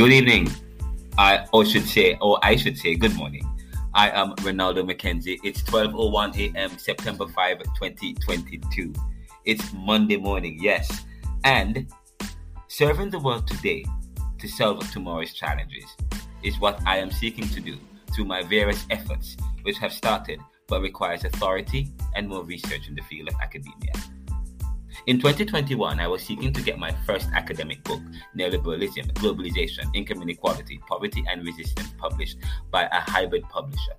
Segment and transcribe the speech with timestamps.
[0.00, 0.50] Good evening.
[1.18, 3.44] I or should say, or I should say, good morning.
[3.92, 5.38] I am Ronaldo McKenzie.
[5.44, 6.70] It's 12:01 a.m.
[6.78, 8.94] September 5, 2022.
[9.44, 11.04] It's Monday morning, yes,
[11.44, 11.86] and
[12.68, 13.84] serving the world today
[14.38, 15.84] to solve tomorrow's challenges
[16.42, 17.76] is what I am seeking to do
[18.14, 23.02] through my various efforts, which have started but requires authority and more research in the
[23.02, 23.92] field of academia.
[25.06, 28.02] In 2021, I was seeking to get my first academic book,
[28.36, 32.36] Neoliberalism, Globalization, Income Inequality, Poverty and Resistance, published
[32.70, 33.94] by a hybrid publisher.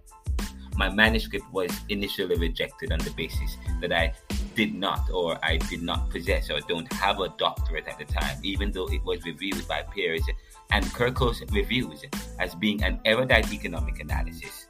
[0.77, 4.13] My manuscript was initially rejected on the basis that I
[4.55, 8.37] did not or I did not possess or don't have a doctorate at the time,
[8.43, 10.23] even though it was reviewed by peers
[10.71, 12.03] and Kirkus reviews
[12.39, 14.67] as being an erudite economic analysis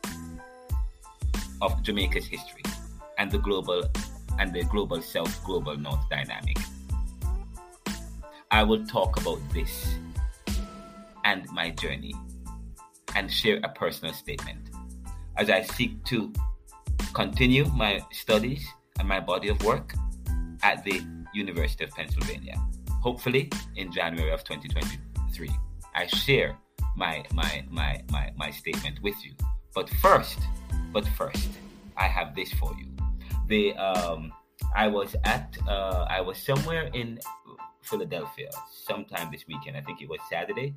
[1.62, 2.64] of Jamaica's history
[3.18, 3.84] and the global
[4.42, 6.58] and the global south global north dynamic.
[8.50, 9.96] I will talk about this
[11.24, 12.16] and my journey
[13.16, 14.72] and share a personal statement
[15.38, 16.34] as I seek to
[17.14, 18.68] continue my studies
[18.98, 19.94] and my body of work
[20.64, 21.02] at the
[21.36, 22.60] University of Pennsylvania.
[23.00, 25.52] Hopefully in January of 2023.
[25.94, 26.58] I share
[26.96, 29.34] my my my my, my statement with you.
[29.76, 30.40] But first,
[30.92, 31.50] but first,
[31.96, 32.91] I have this for you.
[33.48, 34.32] The um,
[34.76, 37.20] I was at uh, I was somewhere in
[37.82, 39.78] Philadelphia sometime this weekend.
[39.78, 40.76] I think it was Saturday,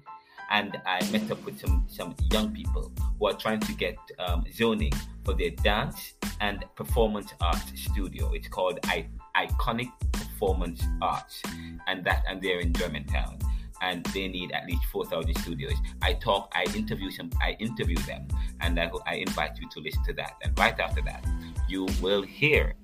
[0.50, 4.44] and I met up with some some young people who are trying to get um,
[4.52, 4.92] zoning
[5.24, 8.32] for their dance and performance arts studio.
[8.32, 11.42] It's called I- Iconic Performance Arts,
[11.86, 13.38] and that and they're in Germantown
[13.84, 15.74] and they need at least 4,000 studios.
[16.00, 18.26] I talk, I interview some, I interview them,
[18.60, 20.36] and I, I invite you to listen to that.
[20.42, 21.24] And right after that,
[21.68, 22.74] you will hear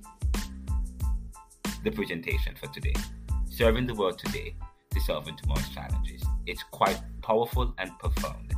[1.84, 2.94] the presentation for today.
[3.49, 4.55] Serving the world today
[4.91, 6.22] to solving tomorrow's challenges.
[6.47, 8.53] It's quite powerful and profound.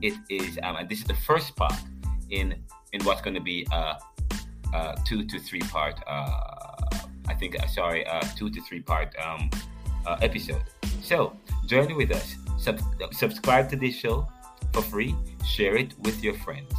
[0.00, 1.80] It is, um, and this is the first part
[2.30, 2.54] in
[2.92, 3.98] in what's going to be a,
[4.74, 6.00] a two to three part.
[6.06, 6.68] Uh,
[7.28, 9.50] I think, uh, sorry, a two to three part um,
[10.06, 10.62] uh, episode.
[11.02, 11.36] So
[11.66, 12.36] join with us.
[12.58, 12.80] Sub-
[13.12, 14.28] subscribe to this show
[14.72, 15.14] for free.
[15.44, 16.72] Share it with your friends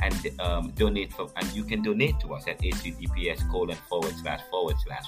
[0.00, 4.40] and um, donate for and you can donate to us at https colon forward slash
[4.50, 5.04] forward slash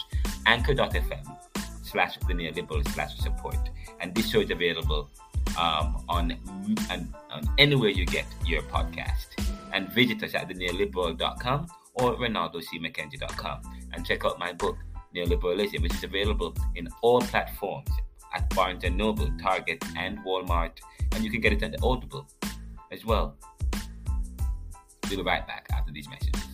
[0.47, 1.39] anchor.fm
[1.83, 3.59] slash the neoliberal slash support
[4.01, 5.09] and this show is available
[5.59, 6.37] um, on,
[6.91, 9.27] and, on anywhere you get your podcast
[9.73, 13.61] and visit us at the neoliberal.com or ronaldocmckenzie.com
[13.93, 14.77] and check out my book
[15.15, 17.91] neoliberalism which is available in all platforms
[18.35, 20.73] at Barnes & Noble, Target, and Walmart.
[21.13, 22.29] And you can get it at Audible
[22.93, 23.37] as well.
[25.09, 26.50] We'll be right back after these messages.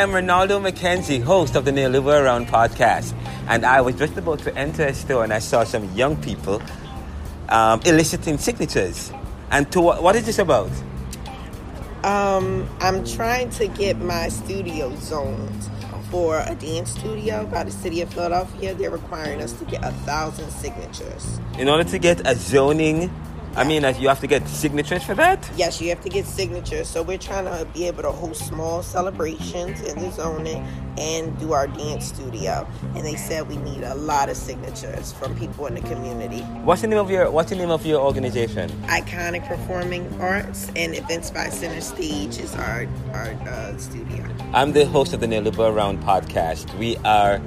[0.00, 3.12] I am Ronaldo McKenzie, host of the Neoliberal Around podcast.
[3.48, 6.62] And I was just about to enter a store and I saw some young people
[7.50, 9.12] um, eliciting signatures.
[9.50, 10.70] And to what, what is this about?
[12.02, 15.68] Um, I'm trying to get my studio zoned
[16.10, 18.72] for a dance studio by the city of Philadelphia.
[18.74, 21.38] They're requiring us to get a thousand signatures.
[21.58, 23.14] In order to get a zoning
[23.56, 25.50] I mean, you have to get signatures for that?
[25.56, 26.88] Yes, you have to get signatures.
[26.88, 30.64] So we're trying to be able to host small celebrations in the zoning
[30.96, 32.66] and do our dance studio.
[32.94, 36.42] And they said we need a lot of signatures from people in the community.
[36.62, 38.70] What's the name of your What's the name of your organization?
[38.86, 44.24] Iconic Performing Arts and Events by Center Stage is our our uh, studio.
[44.52, 46.72] I'm the host of the Neoliberal Round podcast.
[46.78, 47.40] We are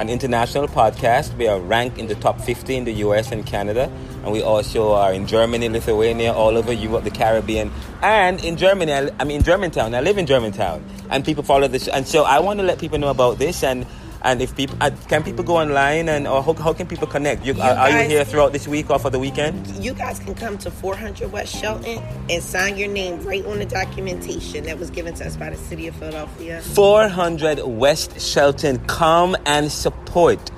[0.00, 1.36] an international podcast.
[1.36, 3.92] We are ranked in the top 50 in the US and Canada
[4.22, 7.70] and we also are in Germany, Lithuania, all over Europe, the Caribbean,
[8.02, 8.92] and in Germany.
[8.92, 9.94] I, I mean, Germantown.
[9.94, 11.88] I live in Germantown, and people follow this.
[11.88, 13.86] And so I want to let people know about this and
[14.22, 17.44] and if people uh, can people go online and or how, how can people connect?
[17.44, 19.66] You, you are, are, you here throughout this week or for the weekend?
[19.82, 23.66] You guys can come to 400 West Chelten and sign your name right on the
[23.66, 26.60] documentation that was given to us by the city of Philadelphia.
[26.60, 30.50] 400 West Chelten, come and support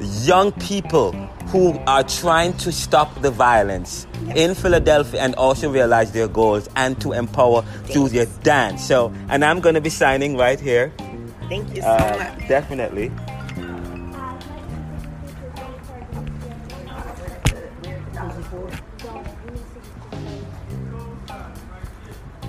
[0.00, 1.12] young people
[1.48, 4.06] who are trying to stop the violence
[4.36, 8.86] in Philadelphia and also realize their goals and to empower through their dance.
[8.86, 10.92] So, and I'm going to be signing right here.
[11.48, 12.48] Thank you so uh, much.
[12.48, 13.10] Definitely.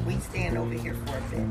[0.06, 1.48] We stand over here for a bit.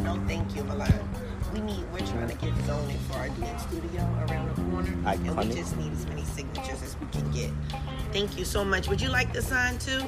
[0.00, 1.08] No, thank you, Milan.
[1.54, 4.92] We need, we're trying to get zoning for our dance studio around the corner.
[5.04, 5.28] Iconic.
[5.28, 7.50] And we just need as many signatures as we can get.
[8.12, 8.88] Thank you so much.
[8.88, 10.02] Would you like the sign too?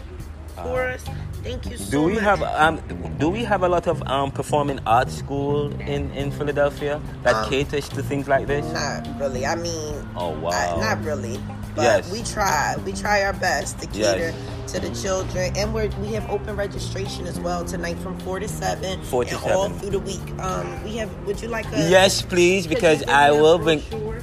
[0.55, 1.05] For us?
[1.43, 2.23] Thank you so do we much.
[2.23, 2.81] have um
[3.19, 7.51] do we have a lot of um performing arts school in in Philadelphia that um,
[7.51, 8.65] caters to things like this?
[8.73, 9.45] Not really.
[9.45, 11.41] I mean, oh wow, I, not really.
[11.75, 12.13] But yes.
[12.13, 12.77] we try.
[12.85, 14.73] We try our best to cater yes.
[14.73, 18.47] to the children, and we we have open registration as well tonight from four to
[18.47, 19.03] seven.
[19.03, 19.53] Four to seven.
[19.53, 20.23] All through the week.
[20.39, 21.11] Um, we have.
[21.27, 21.89] Would you like a?
[21.89, 23.81] Yes, please, because I will bring.
[23.81, 24.23] Hold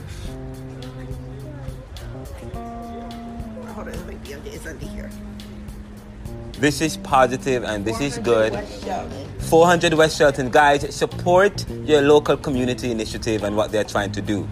[6.60, 8.54] This is positive and this is good.
[9.48, 10.52] 400 West Chelten.
[10.52, 14.46] Guys, support your local community initiative and what they're trying to do.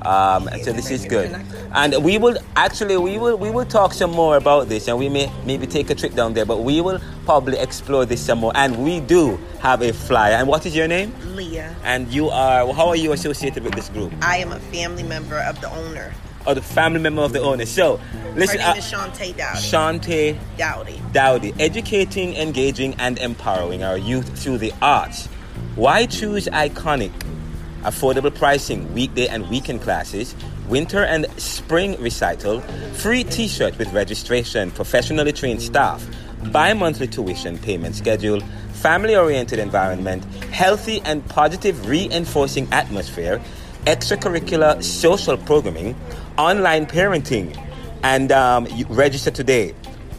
[0.00, 1.30] Um, so this is good,
[1.74, 5.10] and we will actually we will we will talk some more about this, and we
[5.10, 6.46] may maybe take a trip down there.
[6.46, 10.36] But we will probably explore this some more, and we do have a flyer.
[10.36, 11.12] And what is your name?
[11.36, 11.76] Leah.
[11.84, 14.10] And you are how are you associated with this group?
[14.22, 16.14] I am a family member of the owner
[16.46, 17.66] or the family member of the owner.
[17.66, 18.00] So,
[18.34, 18.60] listen.
[18.60, 19.58] Her name uh, is Shantae Dowdy.
[19.58, 21.02] Shantae Dowdy.
[21.12, 21.54] Dowdy.
[21.58, 25.26] Educating, engaging, and empowering our youth through the arts.
[25.76, 27.12] Why choose iconic?
[27.82, 30.34] Affordable pricing, weekday and weekend classes,
[30.68, 32.60] winter and spring recital,
[32.92, 36.06] free t shirt with registration, professionally trained staff,
[36.52, 38.40] bi monthly tuition payment schedule,
[38.72, 43.40] family oriented environment, healthy and positive reinforcing atmosphere,
[43.86, 45.94] extracurricular social programming,
[46.38, 47.56] online parenting,
[48.02, 49.74] and um, register today.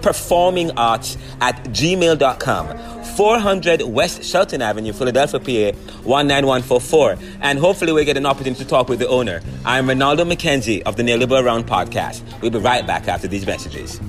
[0.01, 3.05] iconicperformingarts at gmail.com.
[3.17, 7.17] 400 West Chelten Avenue, Philadelphia, PA 19144.
[7.41, 9.41] And hopefully, we get an opportunity to talk with the owner.
[9.65, 12.23] I'm Ronaldo McKenzie of the Neoliberal Round podcast.
[12.41, 14.01] We'll be right back after these messages.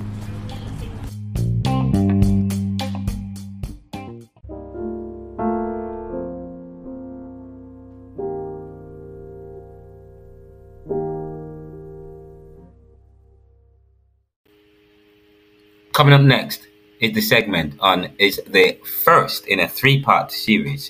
[16.01, 16.67] Coming up next
[16.99, 20.89] is the segment on is the first in a three-part series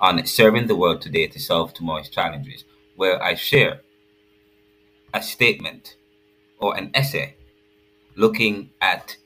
[0.00, 3.82] on serving the world today to solve tomorrow's challenges, where I share
[5.12, 5.96] a statement
[6.58, 7.36] or an essay
[8.14, 9.18] looking at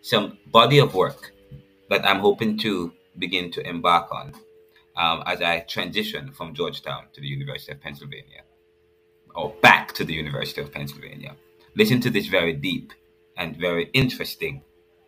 [0.00, 1.34] some body of work
[1.90, 4.32] that I'm hoping to begin to embark on
[4.96, 8.44] um, as I transition from Georgetown to the University of Pennsylvania
[9.34, 11.36] or back to the University of Pennsylvania.
[11.76, 12.94] Listen to this very deep
[13.36, 14.62] and very interesting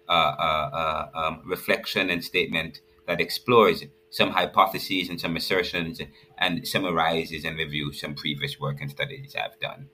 [0.09, 0.71] uh, uh,
[1.14, 6.00] uh, um, reflection and statement that explores some hypotheses and some assertions
[6.38, 9.88] and summarizes and reviews some previous work and studies I've done.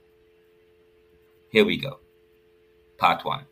[1.51, 2.01] Here we go.
[2.99, 3.47] Part one.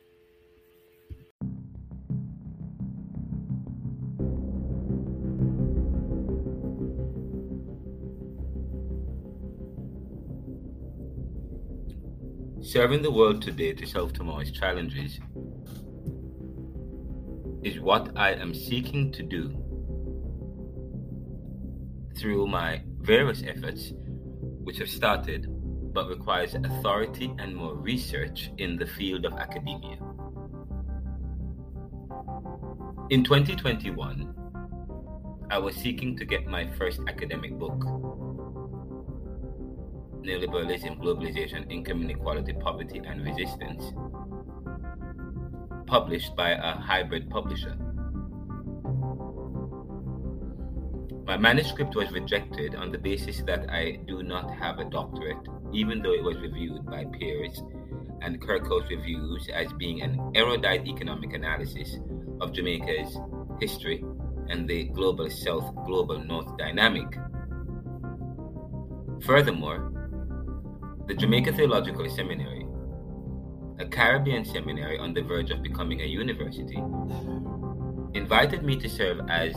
[12.68, 15.18] Serving the world today to solve tomorrow's challenges
[17.62, 19.56] is what I am seeking to do
[22.18, 23.94] through my various efforts,
[24.64, 25.46] which have started
[25.94, 29.96] but requires authority and more research in the field of academia.
[33.08, 34.34] In 2021,
[35.50, 37.82] I was seeking to get my first academic book,
[40.28, 43.92] neoliberalism, globalization, income inequality, poverty, and resistance,
[45.86, 47.74] published by a hybrid publisher.
[51.26, 56.02] My manuscript was rejected on the basis that I do not have a doctorate, even
[56.02, 57.62] though it was reviewed by peers
[58.22, 61.98] and Kirkus reviews as being an erudite economic analysis
[62.40, 63.16] of Jamaica's
[63.60, 64.04] history
[64.48, 67.06] and the global south global north dynamic.
[69.22, 69.92] Furthermore,
[71.08, 72.66] the Jamaica Theological Seminary,
[73.78, 76.76] a Caribbean seminary on the verge of becoming a university,
[78.12, 79.54] invited me to serve as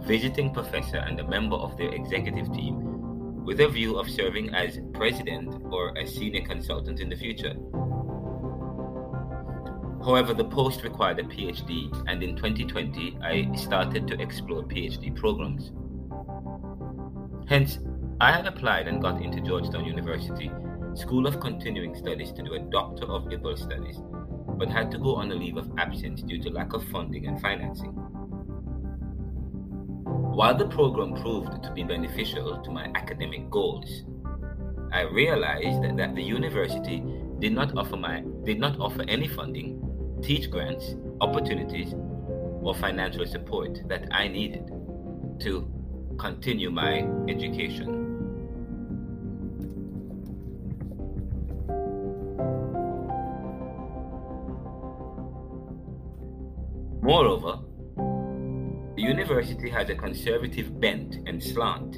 [0.00, 4.80] visiting professor and a member of their executive team with a view of serving as
[4.92, 7.54] president or a senior consultant in the future.
[10.04, 15.70] However, the post required a PhD, and in 2020, I started to explore PhD programs.
[17.48, 17.78] Hence,
[18.20, 20.50] I had applied and got into Georgetown University
[21.00, 24.02] School of Continuing Studies to do a Doctor of Liberal Studies,
[24.58, 27.40] but had to go on a leave of absence due to lack of funding and
[27.40, 27.92] financing.
[30.36, 34.02] While the program proved to be beneficial to my academic goals,
[34.92, 37.02] I realized that the university
[37.38, 41.94] did not offer my did not offer any funding teach grants, opportunities,
[42.60, 44.70] or financial support that I needed
[45.40, 45.66] to
[46.18, 48.09] continue my education.
[59.40, 61.96] University has a conservative bent and slant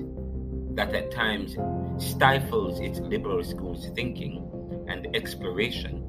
[0.77, 1.57] that at times
[1.99, 4.49] stifles its liberal school's thinking
[4.89, 6.03] and exploration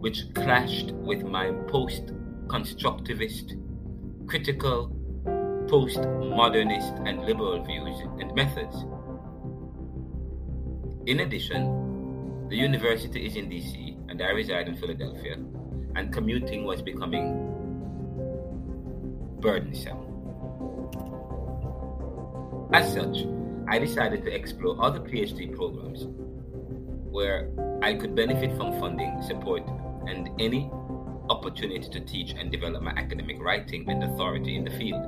[0.00, 2.12] which clashed with my post
[2.46, 3.60] constructivist,
[4.26, 4.88] critical,
[5.68, 8.76] post modernist, and liberal views and methods.
[11.06, 15.36] In addition, the university is in DC and I reside in Philadelphia,
[15.94, 17.26] and commuting was becoming
[19.40, 20.03] burdensome.
[22.74, 23.24] As such,
[23.68, 26.08] I decided to explore other PhD programs
[27.08, 27.48] where
[27.80, 29.62] I could benefit from funding, support,
[30.08, 30.68] and any
[31.30, 35.04] opportunity to teach and develop my academic writing and authority in the field.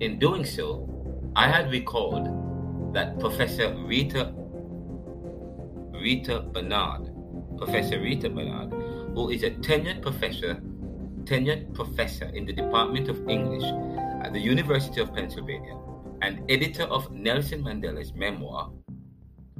[0.00, 0.86] In doing so,
[1.34, 4.34] I had recalled that Professor Rita
[5.94, 7.14] Rita Barnard,
[7.56, 8.74] Professor Rita Barnard,
[9.14, 10.60] who is a tenured professor,
[11.24, 13.64] tenured professor in the Department of English
[14.22, 15.76] at the University of Pennsylvania,
[16.22, 18.70] and editor of Nelson Mandela's memoir,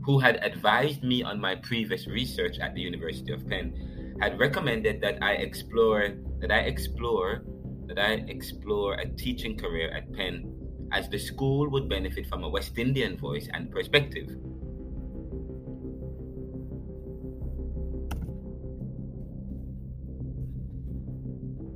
[0.02, 5.00] who had advised me on my previous research at the University of Penn, had recommended
[5.00, 7.42] that I explore that I explore
[7.86, 10.56] that I explore a teaching career at Penn
[10.92, 14.28] as the school would benefit from a West Indian voice and perspective.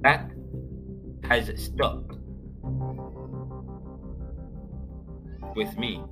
[0.02, 0.30] That
[1.24, 2.23] has stuck
[5.54, 6.02] with me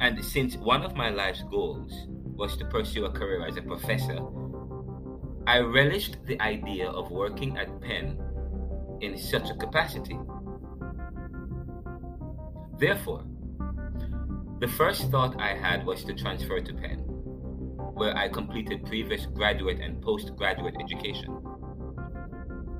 [0.00, 4.18] And since one of my life's goals was to pursue a career as a professor,
[5.46, 8.16] I relished the idea of working at Penn
[9.00, 10.18] in such a capacity.
[12.78, 13.24] Therefore,
[14.60, 16.98] the first thought I had was to transfer to Penn,
[17.94, 21.32] where I completed previous graduate and postgraduate education.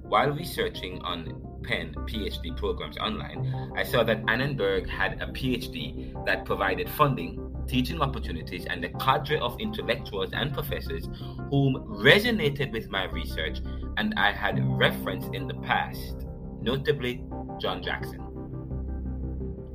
[0.03, 6.47] While researching on Penn PhD programs online, I saw that Annenberg had a PhD that
[6.47, 11.07] provided funding, teaching opportunities, and a cadre of intellectuals and professors
[11.51, 13.59] whom resonated with my research
[13.99, 16.25] and I had referenced in the past,
[16.63, 17.23] notably
[17.61, 18.25] John Jackson.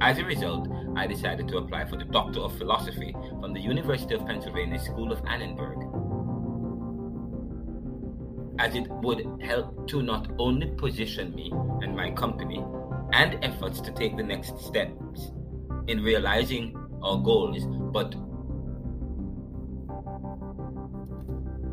[0.02, 4.16] As a result, I decided to apply for the Doctor of Philosophy from the University
[4.16, 5.78] of Pennsylvania School of Annenberg
[8.60, 12.64] as it would help to not only position me and my company
[13.14, 15.32] and efforts to take the next steps
[15.88, 18.12] in realizing our goals, but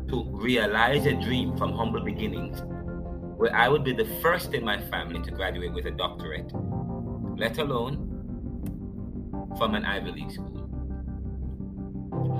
[0.09, 2.61] to realize a dream from humble beginnings
[3.37, 6.51] where I would be the first in my family to graduate with a doctorate,
[7.37, 8.07] let alone
[9.57, 10.57] from an Ivy League school.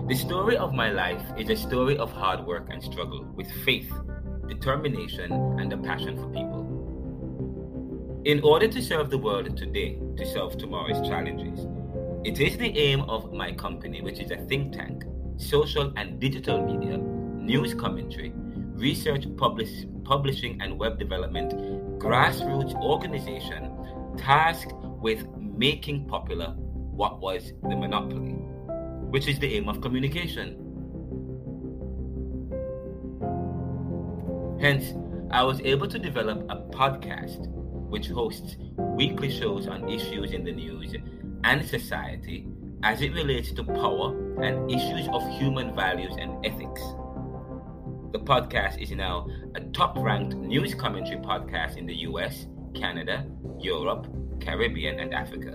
[0.08, 3.92] The story of my life is a story of hard work and struggle with faith
[4.54, 6.62] determination, and a passion for people.
[8.26, 11.66] In order to serve the world today, to solve tomorrow's challenges,
[12.24, 15.04] it is the aim of my company, which is a think tank,
[15.38, 18.32] social and digital media, news commentary,
[18.76, 21.54] research, publish, publishing, and web development
[22.00, 23.72] grassroots organization
[24.18, 26.54] tasked with making popular
[27.02, 28.34] what was the monopoly,
[29.14, 30.71] which is the aim of communication.
[34.62, 34.94] Hence,
[35.32, 37.48] I was able to develop a podcast
[37.90, 40.94] which hosts weekly shows on issues in the news
[41.44, 42.48] and society
[42.84, 46.80] as it relates to power and issues of human values and ethics.
[48.12, 53.26] The podcast is now a top ranked news commentary podcast in the US, Canada,
[53.60, 54.06] Europe,
[54.42, 55.54] Caribbean, and Africa.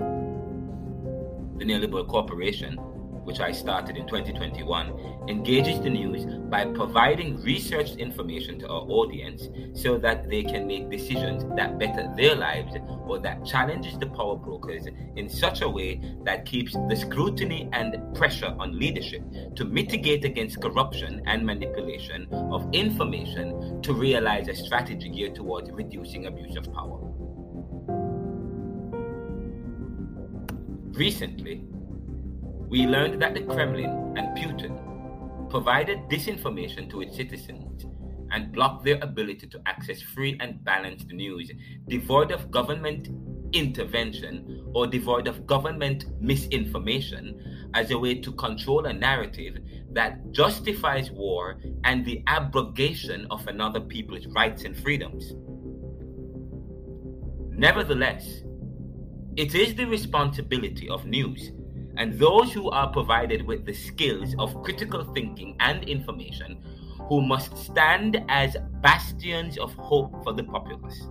[1.59, 2.77] The Neoliberal Corporation
[3.26, 9.49] which I started in 2021, engages the news by providing researched information to our audience
[9.75, 14.37] so that they can make decisions that better their lives or that challenges the power
[14.37, 19.23] brokers in such a way that keeps the scrutiny and pressure on leadership
[19.56, 26.26] to mitigate against corruption and manipulation of information to realize a strategy geared towards reducing
[26.26, 27.00] abuse of power.
[30.97, 31.64] Recently,
[32.68, 37.87] we learned that the Kremlin and Putin provided disinformation to its citizens
[38.32, 41.50] and blocked their ability to access free and balanced news
[41.88, 43.08] devoid of government
[43.52, 49.58] intervention or devoid of government misinformation as a way to control a narrative
[49.92, 55.35] that justifies war and the abrogation of another people's rights and freedoms.
[57.56, 58.42] Nevertheless,
[59.37, 61.52] it is the responsibility of news
[61.97, 66.59] and those who are provided with the skills of critical thinking and information
[67.09, 71.09] who must stand as bastions of hope for the populace.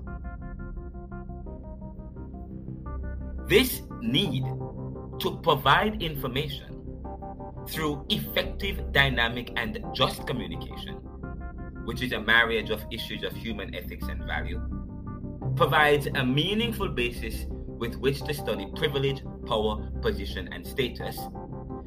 [3.48, 4.44] This need
[5.20, 6.82] to provide information
[7.68, 10.96] through effective, dynamic, and just communication,
[11.86, 14.62] which is a marriage of issues of human ethics and value,
[15.56, 17.46] provides a meaningful basis
[17.78, 21.20] with which to study privilege, power, position, and status,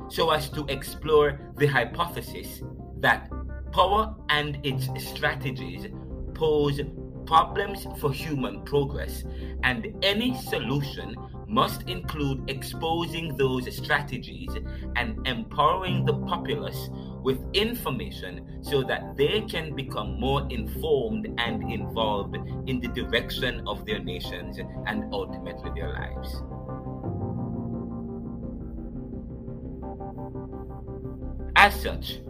[0.08, 2.62] so as to explore the hypothesis
[3.00, 3.30] that
[3.72, 5.86] power and its strategies
[6.34, 6.80] pose
[7.26, 9.24] problems for human progress,
[9.62, 11.14] and any solution
[11.46, 14.48] must include exposing those strategies
[14.96, 16.88] and empowering the populace
[17.22, 23.84] with information so that they can become more informed and involved in the direction of
[23.86, 26.42] their nations and ultimately their lives.
[31.56, 32.20] As such,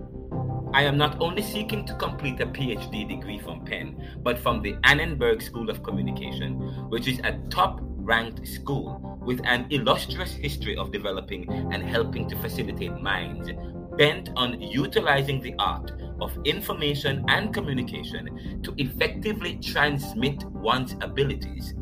[0.73, 4.77] I am not only seeking to complete a PhD degree from Penn, but from the
[4.85, 10.93] Annenberg School of Communication, which is a top ranked school with an illustrious history of
[10.93, 13.51] developing and helping to facilitate minds
[13.99, 21.75] bent on utilizing the art of information and communication to effectively transmit one's abilities,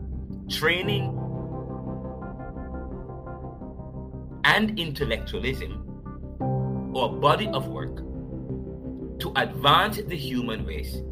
[0.48, 1.16] training,
[4.44, 5.82] and intellectualism,
[6.94, 7.98] or body of work
[9.18, 11.02] to advance the human race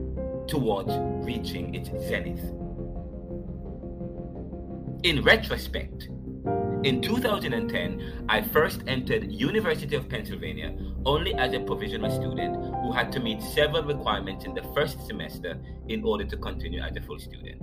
[0.46, 0.92] towards
[1.26, 2.42] reaching its zenith.
[5.04, 6.08] In retrospect,
[6.84, 13.10] in 2010, I first entered University of Pennsylvania only as a provisional student who had
[13.12, 17.18] to meet several requirements in the first semester in order to continue as a full
[17.18, 17.56] student.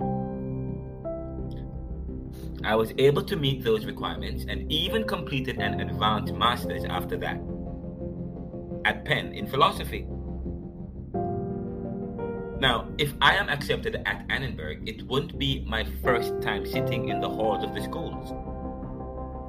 [2.64, 7.40] I was able to meet those requirements and even completed an advanced master's after that
[8.84, 10.04] at Penn in philosophy.
[12.58, 17.20] Now, if I am accepted at Annenberg, it won't be my first time sitting in
[17.20, 18.32] the halls of the schools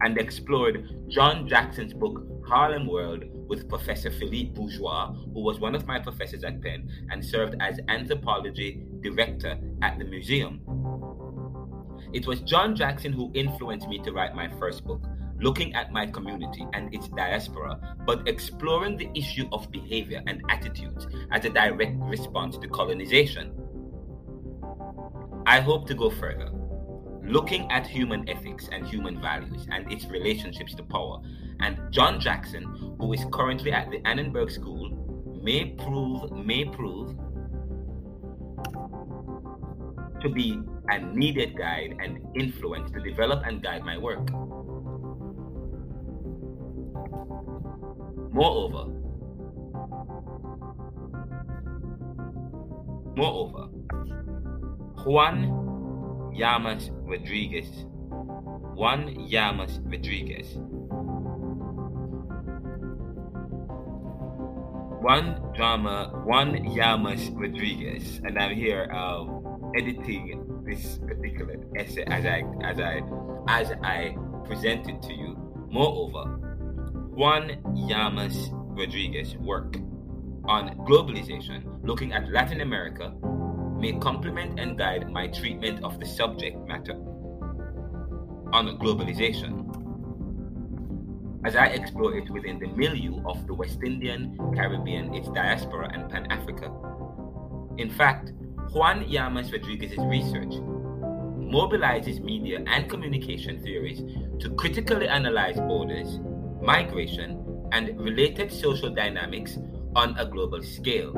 [0.00, 5.86] and explored John Jackson's book Harlem World with Professor Philippe Bourgois, who was one of
[5.86, 10.60] my professors at Penn and served as anthropology director at the museum.
[12.12, 15.02] It was John Jackson who influenced me to write my first book,
[15.40, 21.06] looking at my community and its diaspora, but exploring the issue of behavior and attitudes
[21.30, 23.52] as a direct response to colonization.
[25.46, 26.50] I hope to go further,
[27.22, 31.20] looking at human ethics and human values and its relationships to power.
[31.60, 37.16] And John Jackson, who is currently at the Annenberg School, may prove may prove
[40.20, 44.28] to be a needed guide and influence to develop and guide my work.
[48.38, 48.84] Moreover,
[53.16, 53.66] moreover,
[55.04, 57.66] Juan Llamas Rodriguez,
[58.76, 60.54] Juan Llamas Rodriguez,
[65.02, 72.44] one drama, Juan Llamas Rodriguez, and I'm here um, editing this particular essay as I
[72.62, 73.02] as I
[73.48, 75.36] as I present it to you.
[75.72, 76.37] Moreover,
[77.18, 79.74] Juan Llamas Rodriguez work
[80.44, 83.12] on globalization, looking at Latin America,
[83.76, 86.94] may complement and guide my treatment of the subject matter
[88.52, 89.66] on globalization
[91.44, 96.08] as I explore it within the milieu of the West Indian, Caribbean, its diaspora, and
[96.08, 96.70] Pan Africa.
[97.78, 98.30] In fact,
[98.70, 100.54] Juan Llamas Rodriguez's research
[101.50, 104.04] mobilizes media and communication theories
[104.38, 106.20] to critically analyze borders,
[106.62, 109.58] migration, and related social dynamics
[109.94, 111.12] on a global scale.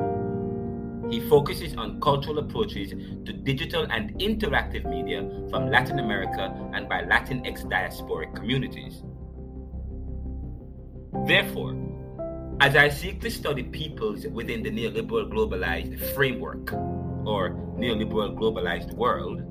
[1.09, 2.91] He focuses on cultural approaches
[3.25, 9.03] to digital and interactive media from Latin America and by Latinx diasporic communities.
[11.27, 11.75] Therefore,
[12.61, 16.71] as I seek to study peoples within the neoliberal globalized framework
[17.25, 19.41] or neoliberal globalized world,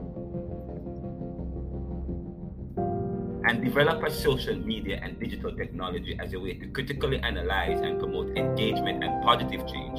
[3.50, 7.98] and develop a social media and digital technology as a way to critically analyze and
[7.98, 9.98] promote engagement and positive change.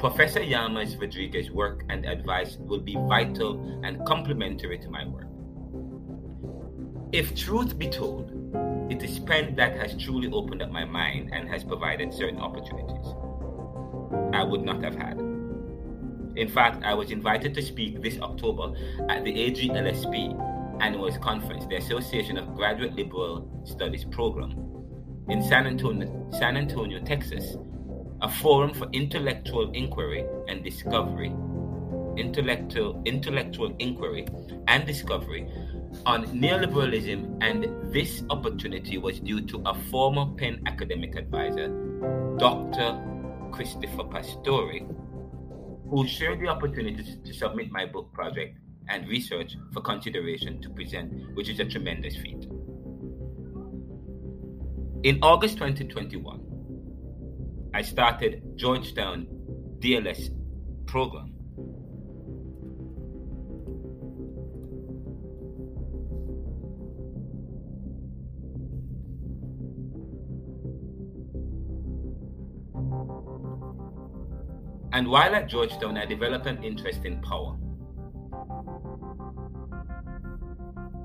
[0.00, 5.28] Professor Llamas Rodriguez's work and advice will be vital and complementary to my work.
[7.12, 8.32] If truth be told,
[8.90, 13.14] it is pen that has truly opened up my mind and has provided certain opportunities
[14.34, 15.20] I would not have had.
[16.34, 18.72] In fact, I was invited to speak this October
[19.08, 20.49] at the AGLSP
[20.80, 24.52] annual conference, the Association of Graduate Liberal Studies Program,
[25.28, 27.56] in San Antonio, San Antonio, Texas,
[28.22, 31.32] a forum for intellectual inquiry and discovery,
[32.16, 34.26] intellectual intellectual inquiry
[34.66, 35.48] and discovery
[36.06, 41.68] on neoliberalism, and this opportunity was due to a former Penn academic advisor,
[42.38, 43.00] Dr.
[43.52, 44.80] Christopher Pastore,
[45.88, 48.58] who shared the opportunity to submit my book project
[48.90, 52.46] and research for consideration to present, which is a tremendous feat.
[55.02, 59.26] In August 2021, I started Georgetown
[59.78, 60.30] DLS
[60.86, 61.32] program.
[74.92, 77.56] And while at Georgetown, I developed an interest in power.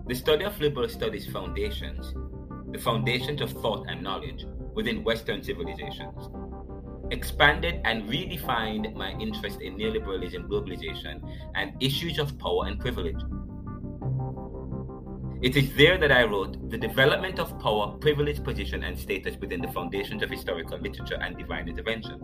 [0.08, 2.14] The study of liberal studies foundations,
[2.72, 6.30] the foundations of thought and knowledge within Western civilizations,
[7.10, 13.20] expanded and redefined my interest in neoliberalism, globalization, and issues of power and privilege.
[15.42, 19.60] It is there that I wrote The Development of Power, Privilege, Position, and Status within
[19.60, 22.22] the Foundations of Historical Literature and Divine Intervention.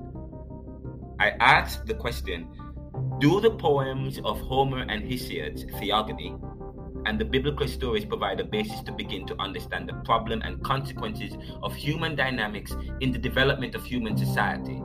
[1.20, 2.48] I asked the question
[3.20, 6.36] Do the poems of Homer and Hesiod's Theogony
[7.06, 11.34] and the biblical stories provide a basis to begin to understand the problem and consequences
[11.64, 14.82] of human dynamics in the development of human society.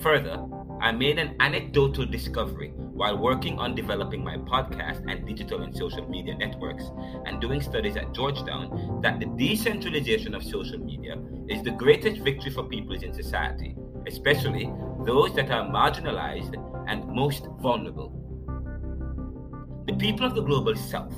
[0.00, 0.38] Further,
[0.80, 6.06] I made an anecdotal discovery while working on developing my podcast and digital and social
[6.08, 6.84] media networks
[7.24, 11.16] and doing studies at Georgetown that the decentralization of social media
[11.48, 13.74] is the greatest victory for peoples in society,
[14.06, 14.70] especially
[15.04, 16.54] those that are marginalized
[16.88, 18.15] and most vulnerable.
[19.86, 21.14] The people of the global south,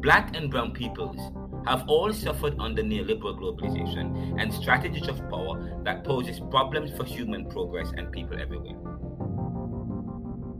[0.00, 1.20] black and brown peoples,
[1.66, 7.48] have all suffered under neoliberal globalization and strategies of power that poses problems for human
[7.48, 8.76] progress and people everywhere.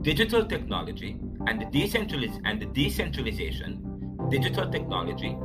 [0.01, 5.37] Digital technology and the, decentraliz- and the decentralization, digital technology,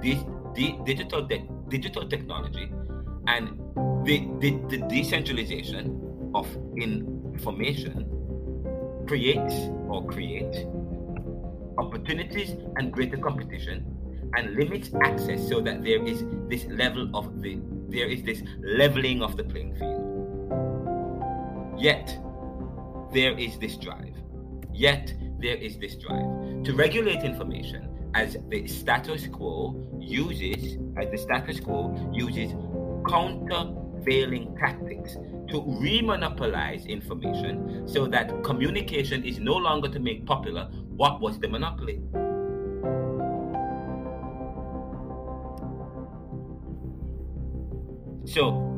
[0.00, 0.24] de-
[0.54, 2.70] de- digital, de- digital technology,
[3.26, 3.58] and
[4.04, 8.06] the, the, the decentralization of information
[9.08, 9.54] creates
[9.88, 10.66] or create
[11.82, 13.84] opportunities and greater competition
[14.36, 19.22] and limits access so that there is this level of the there is this leveling
[19.22, 20.00] of the playing field.
[21.78, 22.18] Yet
[23.12, 24.14] there is this drive.
[24.72, 31.18] Yet there is this drive to regulate information as the status quo uses as the
[31.18, 31.80] status quo
[32.12, 32.52] uses
[33.08, 35.16] countervailing tactics
[35.52, 40.64] to remonopolize information so that communication is no longer to make popular
[40.96, 42.00] what was the monopoly.
[48.24, 48.72] So,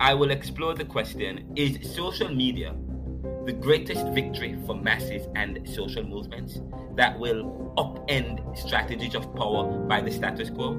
[0.00, 2.74] I will explore the question Is social media
[3.44, 6.60] the greatest victory for masses and social movements
[6.96, 10.72] that will upend strategies of power by the status quo?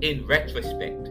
[0.00, 1.09] In retrospect,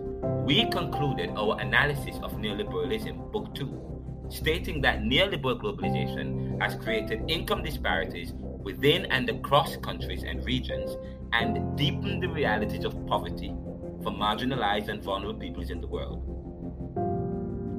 [0.49, 7.62] we concluded our analysis of neoliberalism, Book 2, stating that neoliberal globalization has created income
[7.62, 10.97] disparities within and across countries and regions
[11.33, 13.53] and deepened the realities of poverty
[14.01, 16.23] for marginalized and vulnerable peoples in the world.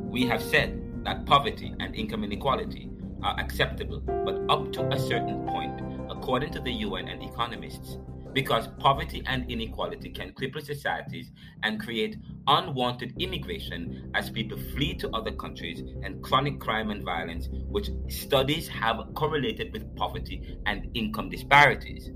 [0.08, 2.88] We have said that poverty and income inequality
[3.24, 7.98] are acceptable, but up to a certain point, according to the UN and economists,
[8.32, 11.30] because poverty and inequality can cripple societies
[11.62, 12.16] and create
[12.46, 18.68] unwanted immigration as people flee to other countries and chronic crime and violence, which studies
[18.68, 22.10] have correlated with poverty and income disparities.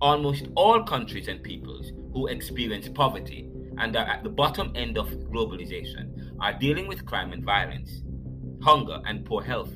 [0.00, 5.08] Almost all countries and peoples who experience poverty and are at the bottom end of
[5.32, 8.02] globalization are dealing with crime and violence,
[8.62, 9.72] hunger and poor health.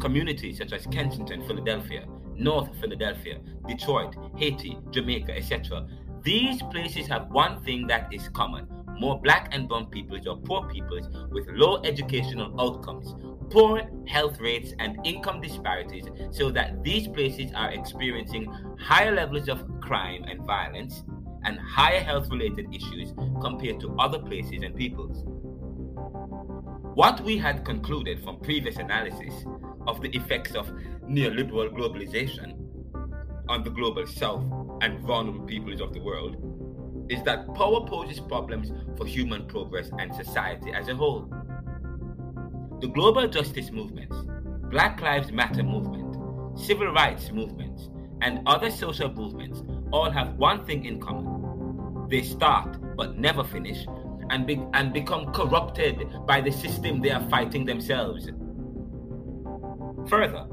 [0.00, 2.04] Communities such as Kensington, Philadelphia,
[2.38, 5.86] North Philadelphia, Detroit, Haiti, Jamaica, etc.
[6.22, 8.66] These places have one thing that is common
[8.98, 13.14] more black and brown peoples or poor peoples with low educational outcomes,
[13.50, 18.46] poor health rates, and income disparities, so that these places are experiencing
[18.78, 21.04] higher levels of crime and violence
[21.44, 25.24] and higher health related issues compared to other places and peoples.
[26.94, 29.44] What we had concluded from previous analysis
[29.86, 30.68] of the effects of
[31.08, 32.54] neoliberal globalization
[33.48, 34.44] on the global south
[34.82, 36.36] and vulnerable peoples of the world
[37.08, 41.32] is that power poses problems for human progress and society as a whole.
[42.80, 44.16] The global justice movements,
[44.70, 46.16] Black Lives Matter movement,
[46.58, 47.88] civil rights movements,
[48.22, 52.08] and other social movements all have one thing in common.
[52.08, 53.86] They start but never finish
[54.30, 58.28] and, be- and become corrupted by the system they are fighting themselves.
[60.08, 60.46] Further,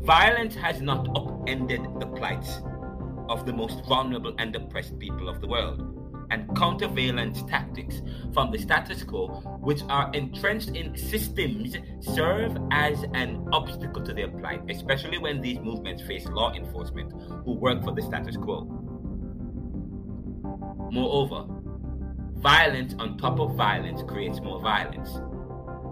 [0.00, 2.60] violence has not upended the plights
[3.28, 5.88] of the most vulnerable and oppressed people of the world.
[6.30, 8.00] And countervalence tactics
[8.32, 9.26] from the status quo,
[9.60, 15.58] which are entrenched in systems, serve as an obstacle to their plight, especially when these
[15.58, 17.12] movements face law enforcement
[17.44, 18.64] who work for the status quo.
[20.90, 21.44] Moreover,
[22.40, 25.20] violence on top of violence creates more violence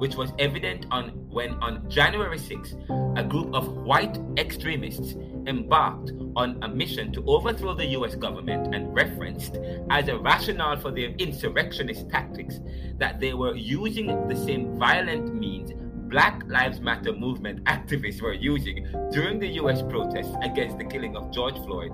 [0.01, 2.75] which was evident on when on January 6,
[3.17, 5.15] a group of white extremists
[5.47, 9.59] embarked on a mission to overthrow the US government and referenced
[9.91, 12.61] as a rationale for their insurrectionist tactics
[12.97, 15.73] that they were using the same violent means
[16.09, 21.31] Black Lives Matter movement activists were using during the US protests against the killing of
[21.31, 21.93] George Floyd,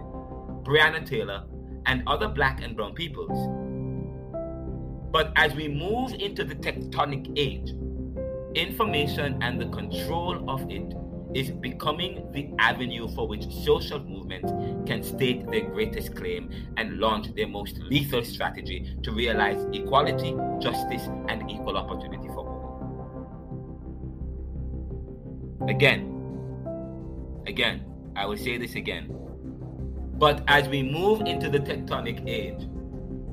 [0.62, 1.42] Breonna Taylor,
[1.86, 3.36] and other black and brown peoples.
[5.10, 7.74] But as we move into the tectonic age,
[8.56, 10.94] information and the control of it
[11.34, 14.50] is becoming the avenue for which social movements
[14.88, 21.06] can stake their greatest claim and launch their most lethal strategy to realize equality, justice,
[21.28, 22.56] and equal opportunity for all.
[25.68, 26.12] Again,
[27.46, 29.14] again, I will say this again.
[30.14, 32.66] But as we move into the tectonic age,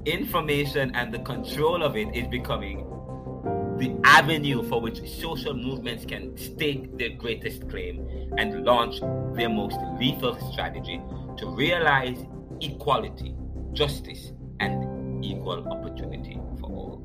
[0.06, 2.86] information and the control of it is becoming
[3.84, 9.02] the avenue for which social movements can stake their greatest claim and launch
[9.36, 11.02] their most lethal strategy
[11.38, 12.18] to realize
[12.62, 13.36] equality,
[13.74, 17.04] justice, and equal opportunity for all.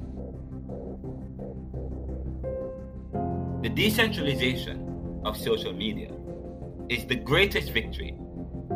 [3.64, 6.12] The decentralization of social media
[6.88, 8.14] is the greatest victory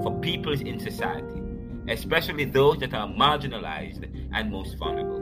[0.02, 1.40] for peoples in society,
[1.86, 5.21] especially those that are marginalized and most vulnerable.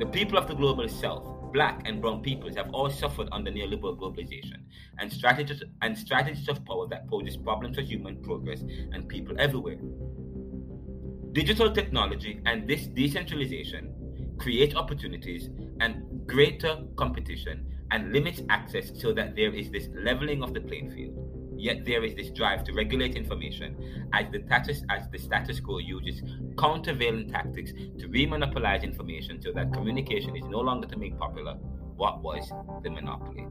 [0.00, 3.98] The people of the global south, black and brown peoples, have all suffered under neoliberal
[3.98, 4.62] globalization
[4.98, 9.76] and strategies and strategies of power that poses problems for human progress and people everywhere.
[11.32, 13.92] Digital technology and this decentralization
[14.38, 20.54] create opportunities and greater competition and limits access so that there is this leveling of
[20.54, 21.29] the playing field.
[21.60, 25.76] Yet there is this drive to regulate information as the status, as the status quo
[25.76, 26.22] uses
[26.56, 31.58] countervailing tactics to remonopolize information so that communication is no longer to make popular
[31.96, 32.50] what was
[32.82, 33.46] the monopoly.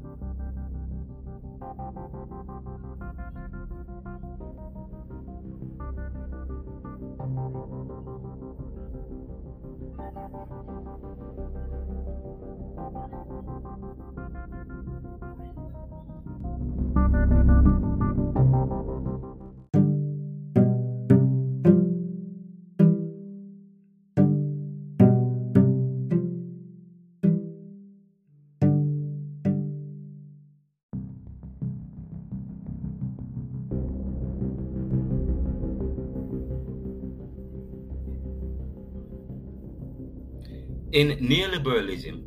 [40.91, 42.23] In neoliberalism,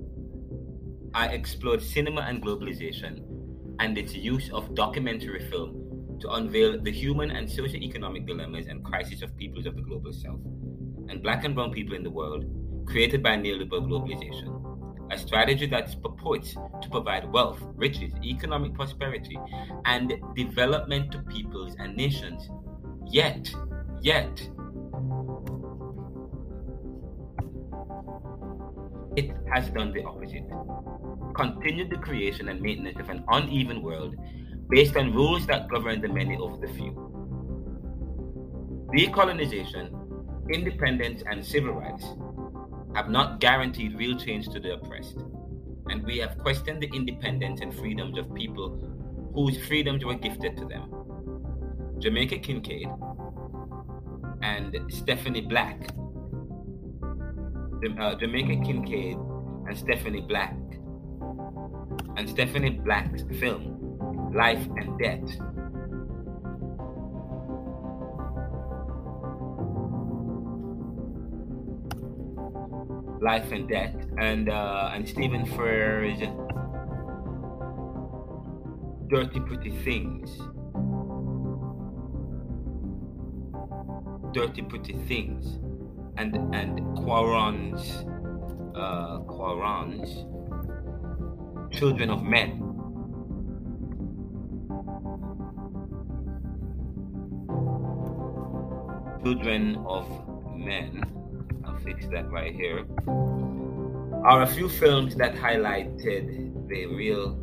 [1.14, 3.31] I explored cinema and globalization
[3.78, 9.22] and its use of documentary film to unveil the human and socio-economic dilemmas and crises
[9.22, 10.40] of peoples of the global south
[11.08, 12.44] and black and brown people in the world
[12.86, 19.38] created by neoliberal globalization, a strategy that purports to provide wealth, riches, economic prosperity,
[19.84, 22.48] and development to peoples and nations.
[23.06, 23.52] Yet,
[24.00, 24.40] yet,
[29.16, 30.48] it has done the opposite.
[31.34, 34.16] Continued the creation and maintenance of an uneven world
[34.68, 36.92] based on rules that govern the many over the few.
[38.94, 39.90] Decolonization,
[40.52, 42.04] independence, and civil rights
[42.94, 45.18] have not guaranteed real change to the oppressed,
[45.88, 48.70] and we have questioned the independence and freedoms of people
[49.34, 50.90] whose freedoms were gifted to them.
[51.98, 52.88] Jamaica Kincaid
[54.42, 55.88] and Stephanie Black
[58.00, 59.16] uh, Jamaica Kincaid
[59.66, 60.54] and Stephanie Black
[62.16, 65.22] and Stephanie Black's film Life and Debt.
[73.20, 76.18] Life and Debt and uh, and Stephen Frears
[79.08, 80.30] Dirty Pretty Things.
[84.32, 85.58] Dirty Pretty Things
[86.16, 88.04] and and Cuarón's
[88.74, 90.26] uh, Cuarón's
[91.72, 92.58] Children of Men.
[99.24, 100.06] Children of
[100.56, 101.02] Men,
[101.64, 102.84] I'll fix that right here,
[104.24, 107.38] are a few films that highlighted the real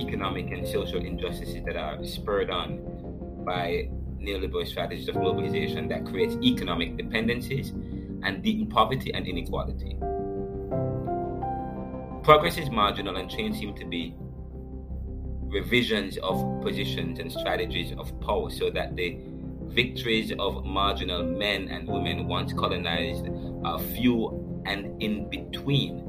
[0.00, 2.78] economic and social injustices that are spurred on
[3.44, 3.88] by
[4.20, 7.70] neoliberal strategies of globalization that creates economic dependencies
[8.22, 9.98] and deepen poverty and inequality.
[12.22, 14.14] Progress is marginal and change seem to be
[15.52, 19.18] revisions of positions and strategies of power so that the
[19.64, 23.26] victories of marginal men and women once colonized
[23.64, 26.04] are few and in between,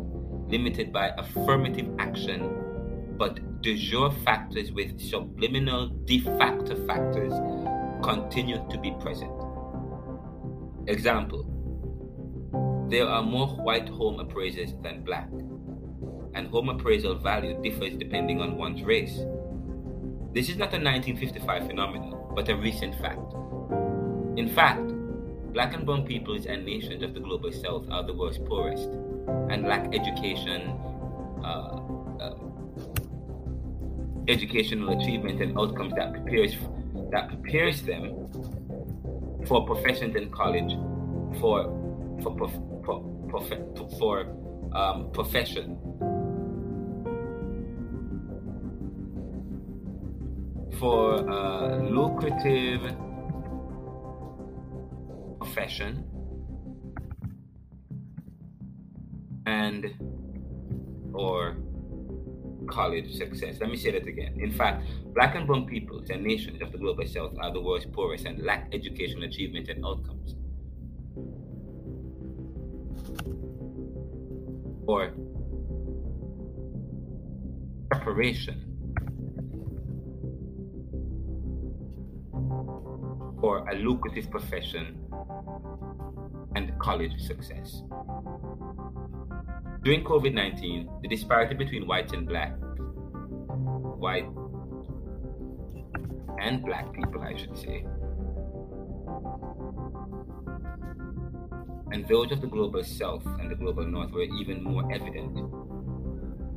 [0.50, 7.34] limited by affirmative action, but de jure factors with subliminal de facto factors
[8.04, 9.32] continue to be present.
[10.88, 11.50] Example
[12.90, 15.30] There are more white home appraisers than black,
[16.36, 19.20] and home appraisal value differs depending on one's race.
[20.34, 23.34] This is not a 1955 phenomenon, but a recent fact.
[24.36, 24.82] In fact,
[25.54, 28.90] black and brown peoples and nations of the global south are the world's poorest
[29.50, 30.72] and lack education,
[31.44, 31.80] uh,
[32.20, 32.36] uh,
[34.28, 36.56] educational achievement and outcomes that prepares
[37.12, 38.28] that prepares them
[39.46, 40.74] for professions in college
[41.40, 41.66] for
[42.24, 42.50] for
[42.86, 44.26] for, prof, for
[44.74, 45.78] um, profession
[50.80, 52.82] for a lucrative
[55.40, 56.06] profession
[59.46, 59.86] and
[61.14, 61.56] or
[62.68, 63.58] college success.
[63.60, 64.40] Let me say that again.
[64.40, 67.86] In fact, black and brown peoples and nations of the global south are the world's
[67.86, 70.36] poorest and lack educational achievement and outcomes.
[74.88, 75.14] Or
[77.92, 78.73] preparation
[83.44, 84.98] for a lucrative profession
[86.56, 87.84] and college success.
[89.84, 92.54] During COVID 19, the disparity between white and black,
[94.06, 94.30] white
[96.40, 97.86] and black people, I should say,
[101.92, 105.38] and those of the global south and the global north were even more evident.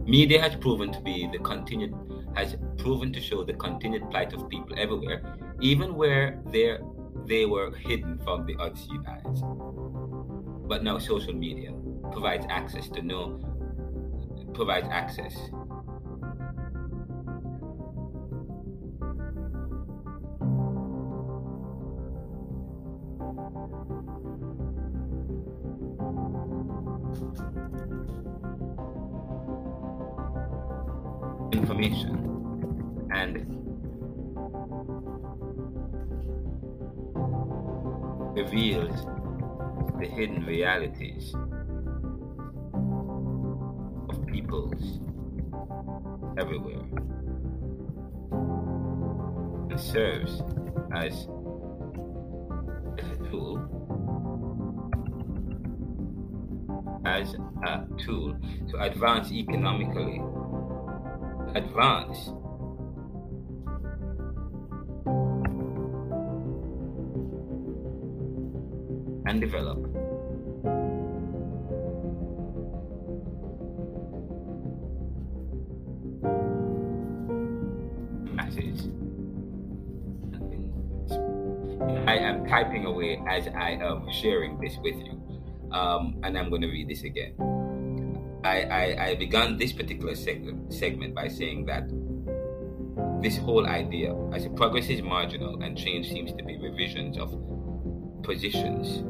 [0.07, 1.93] Media has proven to be the continued
[2.37, 5.21] has proven to show the continued plight of people everywhere,
[5.61, 6.79] even where they
[7.27, 9.43] they were hidden from the unseen eyes.
[10.69, 11.73] But now social media
[12.13, 13.41] provides access to know
[14.55, 15.35] provides access
[46.39, 46.85] everywhere.
[49.71, 50.43] And serves
[50.95, 51.27] as
[52.99, 53.77] a tool
[57.07, 57.35] as
[57.65, 58.37] a tool
[58.69, 60.21] to advance economically.
[61.55, 62.33] Advance.
[69.27, 69.86] And develop.
[83.37, 85.21] As I am sharing this with you.
[85.71, 87.35] Um, and I'm going to read this again.
[88.45, 91.91] I, I, I began this particular seg- segment by saying that
[93.21, 97.35] this whole idea, as progress is marginal and change seems to be revisions of
[98.23, 99.03] positions.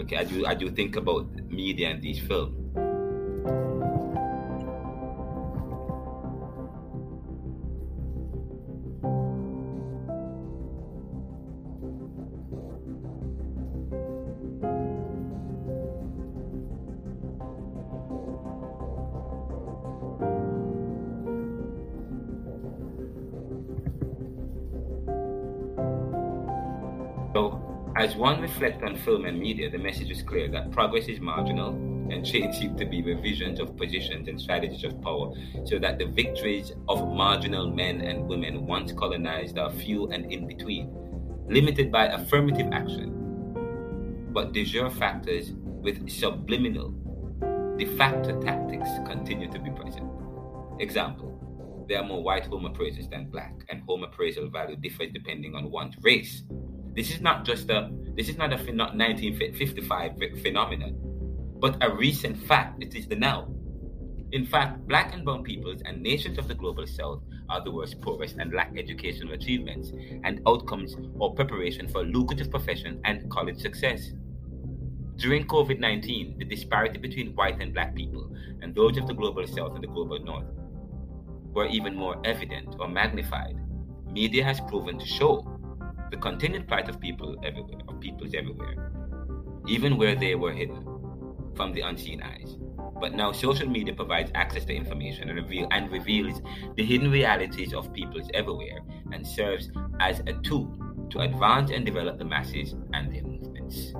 [0.00, 2.67] Okay, I do I do think about media and these films.
[27.98, 31.70] As one reflects on film and media, the message is clear that progress is marginal
[32.12, 35.34] and change seems to be revisions of positions and strategies of power,
[35.64, 40.46] so that the victories of marginal men and women once colonized are few and in
[40.46, 40.94] between,
[41.48, 44.28] limited by affirmative action.
[44.32, 46.94] But de jure factors with subliminal
[47.76, 50.08] de facto tactics continue to be present.
[50.78, 55.56] Example, there are more white home appraisers than black, and home appraisal value differs depending
[55.56, 56.44] on one's race.
[56.98, 60.96] This is not just a this is not a 1955 phenomenon,
[61.60, 62.82] but a recent fact.
[62.82, 63.54] It is the now.
[64.32, 68.00] In fact, black and brown peoples and nations of the global south are the worst,
[68.00, 69.92] poorest, and lack educational achievements
[70.24, 74.10] and outcomes or preparation for lucrative profession and college success.
[75.14, 78.28] During COVID 19, the disparity between white and black people
[78.60, 80.50] and those of the global south and the global north
[81.54, 83.56] were even more evident or magnified.
[84.10, 85.57] Media has proven to show
[86.10, 88.92] the continued plight of people everywhere, of peoples everywhere,
[89.66, 90.84] even where they were hidden
[91.54, 92.56] from the unseen eyes.
[93.00, 96.40] But now social media provides access to information and, reveal, and reveals
[96.76, 98.80] the hidden realities of peoples everywhere
[99.12, 100.76] and serves as a tool
[101.10, 103.92] to advance and develop the masses and their movements.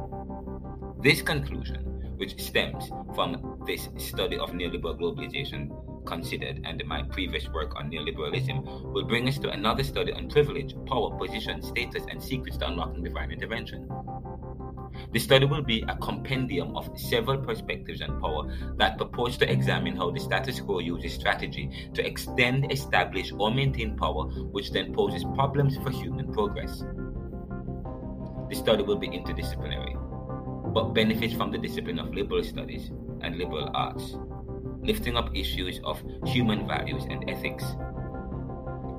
[1.01, 1.85] This conclusion,
[2.17, 5.71] which stems from this study of neoliberal globalization,
[6.09, 10.75] considered and my previous work on neoliberalism will bring us to another study on privilege,
[10.87, 13.87] power, position, status, and secrets to unlocking divine intervention.
[15.13, 19.97] The study will be a compendium of several perspectives on power that purports to examine
[19.97, 25.25] how the status quo uses strategy to extend, establish, or maintain power, which then poses
[25.35, 26.83] problems for human progress.
[28.49, 29.95] The study will be interdisciplinary,
[30.73, 32.91] but benefits from the discipline of liberal studies
[33.21, 34.17] and liberal arts
[34.83, 37.65] lifting up issues of human values and ethics.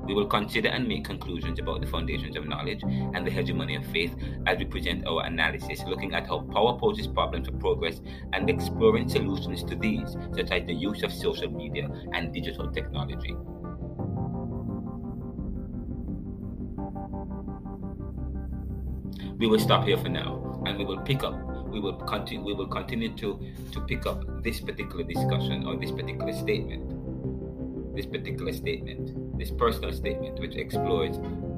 [0.04, 3.86] We will consider and make conclusions about the foundations of knowledge and the hegemony of
[3.86, 4.14] faith
[4.46, 8.00] as we present our analysis, looking at how power poses problems for progress
[8.32, 13.36] and exploring solutions to these, such as the use of social media and digital technology.
[19.38, 22.54] We will stop here for now and we will pick up we will continue we
[22.54, 23.38] will continue to
[23.72, 26.84] to pick up this particular discussion or this particular statement.
[27.94, 31.16] This particular statement this personal statement which explores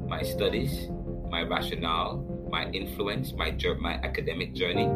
[0.08, 0.88] my studies
[1.30, 3.50] my rationale my influence my
[3.80, 4.88] my academic journey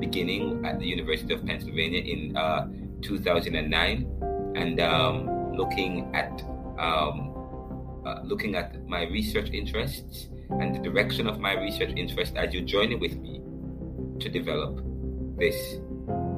[0.00, 2.66] beginning at the university of pennsylvania in uh,
[3.00, 6.42] 2009 and um, looking at
[6.78, 7.30] um,
[8.04, 10.28] uh, looking at my research interests
[10.60, 13.41] and the direction of my research interest as you join with me
[14.22, 14.80] to develop
[15.36, 15.56] this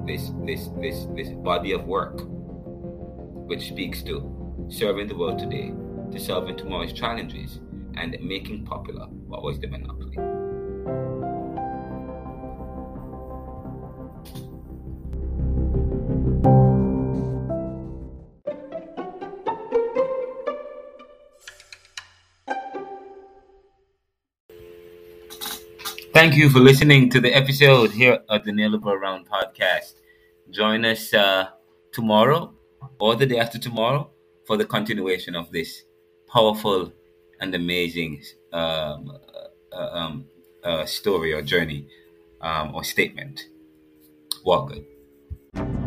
[0.06, 2.20] this this this this body of work
[3.46, 5.72] which speaks to serving the world today
[6.10, 7.60] to solving tomorrow's challenges
[7.96, 10.33] and making popular what was the monopoly.
[26.24, 29.96] Thank you for listening to the episode here at the Neoliberal Round podcast.
[30.48, 31.50] Join us uh,
[31.92, 32.54] tomorrow
[32.98, 34.10] or the day after tomorrow
[34.46, 35.82] for the continuation of this
[36.26, 36.90] powerful
[37.40, 38.22] and amazing
[38.54, 39.12] um,
[39.70, 40.24] uh, um,
[40.64, 41.88] uh, story or journey
[42.40, 43.48] um, or statement.
[44.46, 45.83] Walk good.